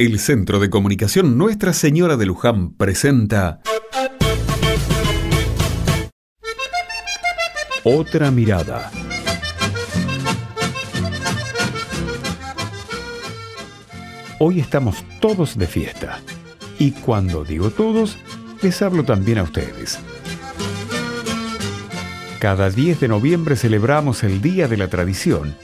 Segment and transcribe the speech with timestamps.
[0.00, 3.60] El Centro de Comunicación Nuestra Señora de Luján presenta
[7.82, 8.92] Otra mirada.
[14.38, 16.20] Hoy estamos todos de fiesta.
[16.78, 18.18] Y cuando digo todos,
[18.62, 19.98] les hablo también a ustedes.
[22.38, 25.56] Cada 10 de noviembre celebramos el Día de la Tradición,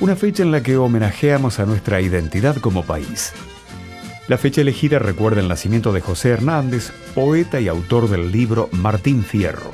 [0.00, 3.32] una fecha en la que homenajeamos a nuestra identidad como país.
[4.30, 9.24] La fecha elegida recuerda el nacimiento de José Hernández, poeta y autor del libro Martín
[9.24, 9.72] Fierro.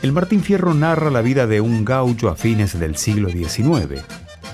[0.00, 4.00] El Martín Fierro narra la vida de un gaucho a fines del siglo XIX,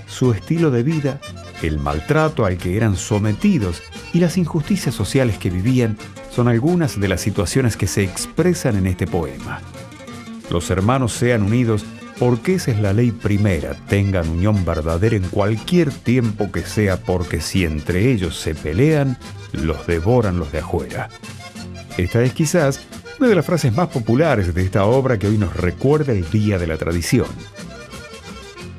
[0.06, 1.20] su estilo de vida,
[1.60, 3.82] el maltrato al que eran sometidos
[4.14, 5.98] y las injusticias sociales que vivían
[6.30, 9.60] son algunas de las situaciones que se expresan en este poema
[10.52, 11.84] los hermanos sean unidos,
[12.18, 17.40] porque esa es la ley primera, tengan unión verdadera en cualquier tiempo que sea, porque
[17.40, 19.18] si entre ellos se pelean,
[19.52, 21.08] los devoran los de afuera.
[21.96, 22.80] Esta es quizás
[23.18, 26.58] una de las frases más populares de esta obra que hoy nos recuerda el Día
[26.58, 27.26] de la Tradición.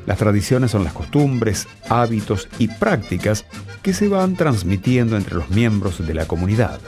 [0.05, 3.45] Las tradiciones son las costumbres, hábitos y prácticas
[3.81, 6.79] que se van transmitiendo entre los miembros de la comunidad.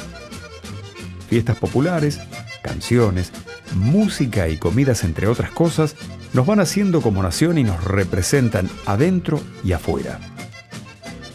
[1.29, 2.19] Fiestas populares,
[2.61, 3.31] canciones,
[3.75, 5.95] música y comidas, entre otras cosas,
[6.35, 10.19] nos van haciendo como nación y nos representan adentro y afuera.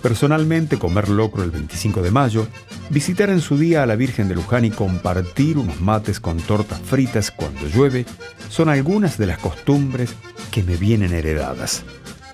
[0.03, 2.47] Personalmente, comer locro el 25 de mayo,
[2.91, 6.81] visitar en su día a la Virgen de Luján y compartir unos mates con tortas
[6.81, 8.05] fritas cuando llueve,
[8.51, 10.15] son algunas de las costumbres
[10.51, 11.83] que me vienen heredadas.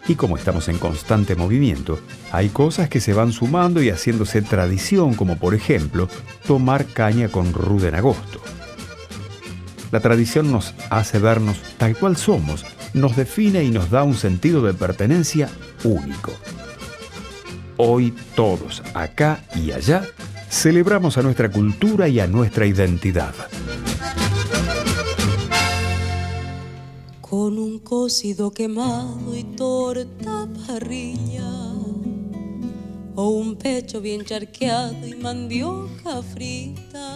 [0.09, 2.01] Y como estamos en constante movimiento,
[2.33, 6.09] hay cosas que se van sumando y haciéndose tradición, como por ejemplo
[6.49, 8.41] tomar caña con ruda en agosto.
[9.93, 14.63] La tradición nos hace vernos tal cual somos, nos define y nos da un sentido
[14.63, 15.49] de pertenencia
[15.85, 16.33] único.
[17.77, 20.05] Hoy todos, acá y allá,
[20.51, 23.35] celebramos a nuestra cultura y a nuestra identidad.
[27.21, 31.51] Con un cocido quemado y torta parrilla,
[33.15, 37.16] o un pecho bien charqueado y mandioca frita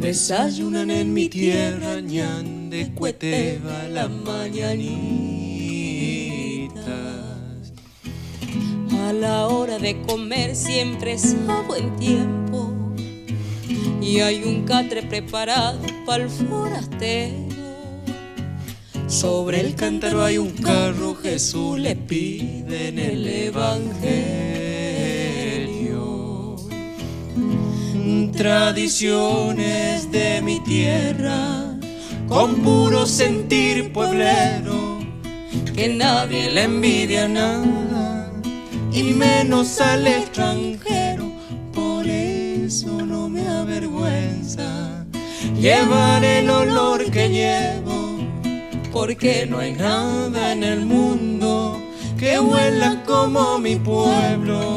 [0.00, 4.82] Desayunan en mi tierra, ñan de cueteva las mañanitas.
[8.90, 12.72] A la hora de comer siempre es a buen tiempo.
[14.00, 17.52] Y hay un catre preparado para el forastero.
[19.06, 24.51] Sobre el cántaro hay un carro, Jesús le pide en el Evangelio.
[28.42, 31.78] Tradiciones de mi tierra,
[32.26, 34.98] con puro sentir pueblero,
[35.76, 38.32] que nadie le envidia nada,
[38.92, 41.30] y menos al extranjero,
[41.72, 45.04] por eso no me avergüenza
[45.60, 48.18] llevar el olor que llevo,
[48.90, 51.80] porque no hay nada en el mundo
[52.18, 54.71] que huela como mi pueblo.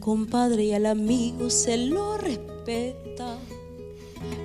[0.00, 3.38] Compadre y al amigo se lo respeta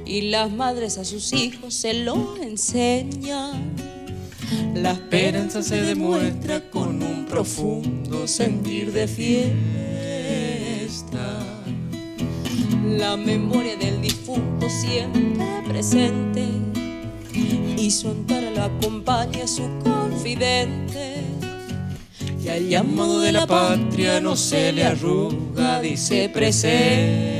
[0.05, 3.75] y las madres a sus hijos se lo enseñan.
[4.75, 9.59] La esperanza se demuestra con un profundo sentir de fiesta.
[12.83, 16.45] La memoria del difunto siempre presente
[17.33, 21.10] y su amparo lo acompaña su confidente
[22.43, 27.31] y al llamado de la patria no se le arruga, dice presente.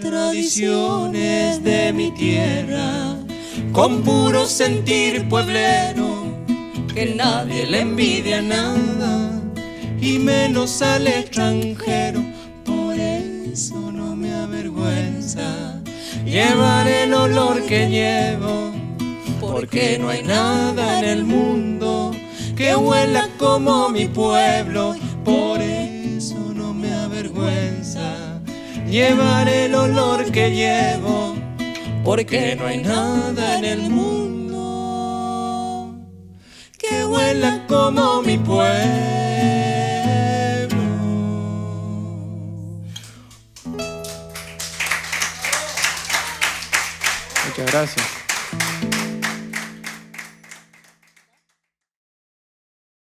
[0.00, 3.16] Tradiciones de mi tierra,
[3.72, 6.24] con puro sentir pueblero,
[6.94, 9.40] que nadie le envidia nada,
[10.00, 12.22] y menos al extranjero.
[12.64, 15.80] Por eso no me avergüenza
[16.24, 18.69] llevar el olor que llevo
[19.60, 22.12] porque no hay nada en el mundo
[22.56, 24.96] que huela como mi pueblo.
[25.22, 28.40] Por eso no me avergüenza
[28.88, 31.36] llevar el olor que llevo,
[32.02, 35.94] porque no hay nada en el mundo
[36.78, 38.70] que huela como mi pueblo.
[47.46, 48.19] Muchas gracias.